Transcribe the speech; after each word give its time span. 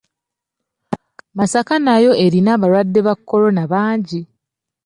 Masaka 1.37 1.73
nayo 1.85 2.11
erina 2.25 2.49
abalwadde 2.57 2.99
ba 3.05 3.13
kolona 3.27 3.63
bangi. 3.71 4.21